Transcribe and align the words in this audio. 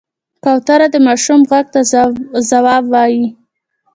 کوتره 0.43 0.87
د 0.91 0.95
ماشوم 1.07 1.41
غږ 1.49 1.65
ته 1.73 1.79
ځواب 2.49 2.83
وايي. 2.93 3.25